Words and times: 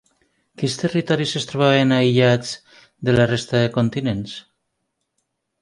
Quins 0.61 0.77
territoris 0.83 1.33
es 1.41 1.45
trobaven 1.51 1.93
aïllats 1.99 2.55
de 3.11 3.15
la 3.19 3.31
resta 3.33 3.63
de 3.67 3.71
continents? 3.79 4.37